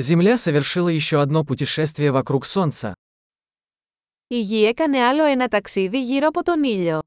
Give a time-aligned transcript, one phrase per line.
[0.00, 2.94] Земля совершила еще одно путешествие вокруг Солнца.
[4.28, 7.00] Η Γη έκανε άλλο ένα ταξίδι γύρω από τον ήλιο.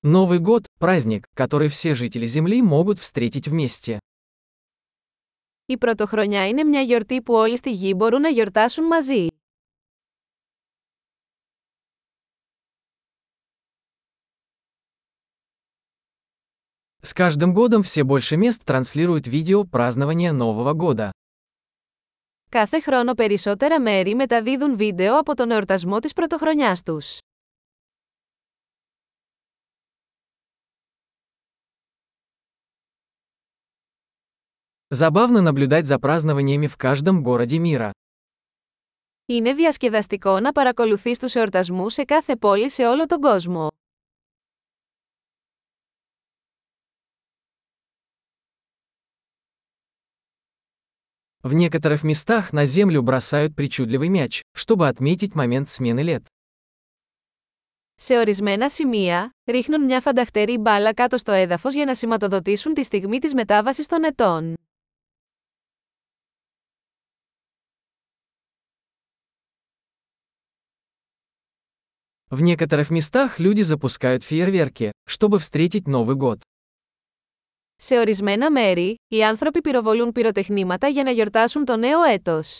[0.00, 3.98] Новый год – праздник, который все жители Земли могут встретить вместе.
[5.66, 9.26] Η Πρωτοχρονιά είναι μια γιορτή που όλοι στη Γη μπορούν να γιορτάσουν μαζί.
[17.03, 21.11] С каждым годом все больше мест транслируют видео празднования Нового года.
[22.49, 27.17] Κάθε χρόνο περισσότερα μέρη μεταδίδουν βίντεο από τον εορτασμό της πρωτοχρονιάς τους.
[34.91, 37.91] Забавно наблюдать за празднованиями в каждом городе мира.
[39.25, 43.67] Είναι διασκεδαστικό να παρακολουθείς τους εορτασμούς σε κάθε πόλη σε όλο τον κόσμο.
[51.43, 56.27] В некоторых местах на землю бросают причудливый мяч, чтобы отметить момент смены лет.
[57.95, 63.19] Σε ορισμένα σημεία, ρίχνουν μια φανταχτερή μπάλα κάτω στο έδαφος για να σηματοδοτήσουν τη στιγμή
[63.19, 64.53] της μετάβασης των ετών.
[72.29, 76.41] В некоторых местах люди запускают фейерверки, чтобы встретить Новый год.
[77.83, 82.59] Σε ορισμένα μέρη, οι άνθρωποι πυροβολούν πυροτεχνήματα για να γιορτάσουν το νέο έτος.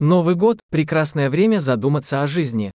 [0.00, 2.68] Новый год – прекрасное время задуматься о жизни.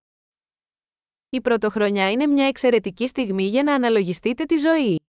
[1.29, 4.99] Η πρωτοχρονιά είναι μια εξαιρετική στιγμή για να αναλογιστείτε τη ζωή.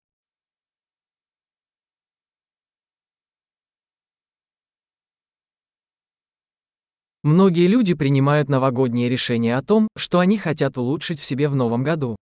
[7.29, 11.83] Многие люди принимают новогодние решения о том, что они хотят улучшить в себе в новом
[11.83, 12.17] году.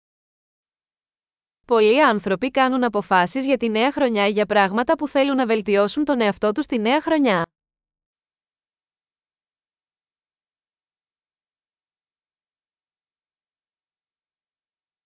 [1.67, 6.21] Πολλοί άνθρωποι κάνουν αποφάσεις για τη νέα χρονιά για πράγματα που θέλουν να βελτιώσουν τον
[6.21, 7.47] εαυτό τους τη νέα χρονιά.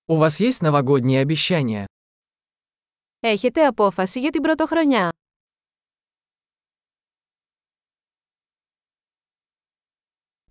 [0.09, 1.87] У вас есть новогодние обещания?
[3.21, 5.09] Έχετε απόφαση για την πρωτοχρονιά.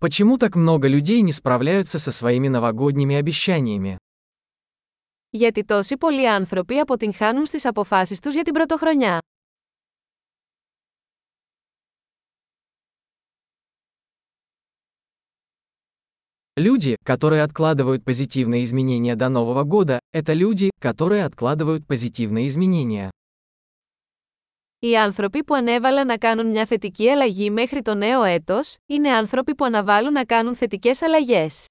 [0.00, 3.96] Почему так много людей не справляются со своими новогодними обещаниями?
[5.30, 9.18] Γιατί τόσοι πολλοί άνθρωποι αποτυγχάνουν στις αποφάσεις τους για την πρωτοχρονιά.
[16.58, 23.10] Люди, которые откладывают позитивные изменения до Нового года, это люди, которые откладывают позитивные изменения.
[24.80, 29.54] Οι άνθρωποι που ανέβαλαν να κάνουν μια θετική αλλαγή μέχρι το νέο έτος, είναι άνθρωποι
[29.54, 31.64] που αναβάλουν να κάνουν θετικές αλλαγές.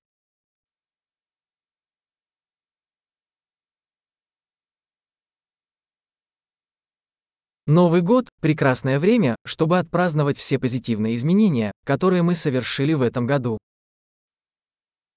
[7.67, 13.57] Новый год – прекрасное время, чтобы отпраздновать все позитивные изменения, которые мы совершили в этом году.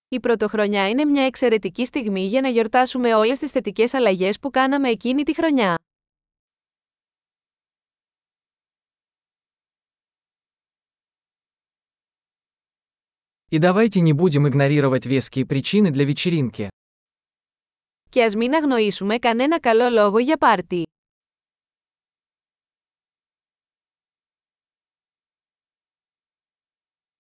[0.09, 4.89] Η πρωτοχρονιά είναι μια εξαιρετική στιγμή για να γιορτάσουμε όλες τις θετικές αλλαγές που κάναμε
[4.89, 5.75] εκείνη τη χρονιά.
[13.53, 16.69] И давайте не будем игнорировать веские причины для вечеринки.
[18.11, 20.83] Και ας μην αγνοήσουμε κανένα καλό λόγο για πάρτι.